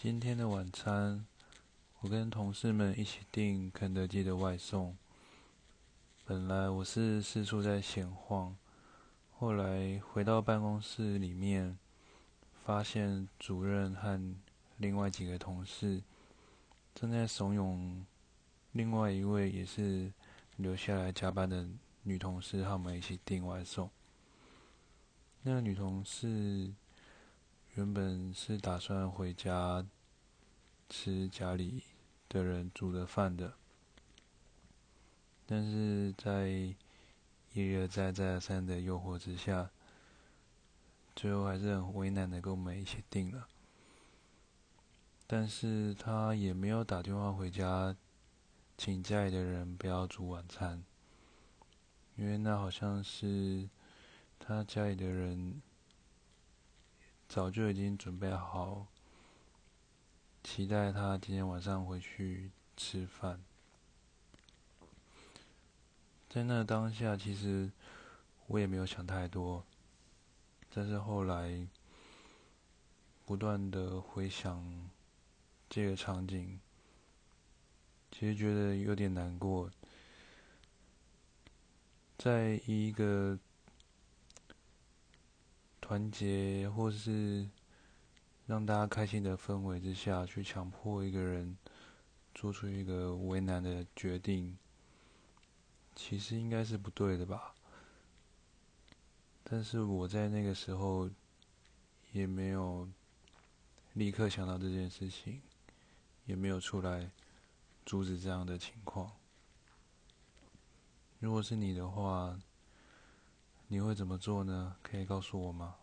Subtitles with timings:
[0.00, 1.26] 今天的晚餐，
[1.98, 4.96] 我跟同事们一起订肯德基的外送。
[6.24, 8.56] 本来我是四处在闲晃，
[9.32, 11.76] 后来回到办公室里面，
[12.64, 14.36] 发现主任和
[14.76, 16.00] 另外几个同事
[16.94, 18.04] 正在怂恿
[18.70, 20.12] 另外一位也是
[20.58, 21.68] 留下来加班的
[22.04, 23.90] 女同事和我们一起订外送。
[25.42, 26.72] 那个女同事
[27.78, 29.86] 原本是打算回家
[30.88, 31.84] 吃家里
[32.28, 33.54] 的人煮的饭的，
[35.46, 36.74] 但是在
[37.52, 39.70] 一而再再而三的诱惑之下，
[41.14, 43.46] 最后还是很为难的跟我们一起订了。
[45.28, 47.94] 但是他也没有打电话回家，
[48.76, 50.82] 请家里的人不要煮晚餐，
[52.16, 53.68] 因为那好像是。
[54.40, 55.60] 他家里的人
[57.28, 58.86] 早就已经准备好，
[60.42, 63.44] 期待他今天晚上回去吃饭。
[66.30, 67.70] 在那当下，其实
[68.46, 69.62] 我也没有想太多，
[70.72, 71.68] 但是后来
[73.26, 74.88] 不断的回想
[75.68, 76.58] 这个场景，
[78.10, 79.70] 其实觉得有点难过，
[82.16, 83.38] 在一个。
[85.88, 87.48] 团结，或是
[88.44, 91.56] 让大家开心的氛围之下去强迫一个人
[92.34, 94.58] 做出一个为难的决定，
[95.96, 97.54] 其实应该是不对的吧。
[99.42, 101.08] 但是我在那个时候
[102.12, 102.86] 也没有
[103.94, 105.40] 立刻想到这件事情，
[106.26, 107.10] 也没有出来
[107.86, 109.10] 阻止这样的情况。
[111.18, 112.38] 如果是你的话，
[113.70, 114.76] 你会怎么做呢？
[114.82, 115.74] 可以告诉我吗？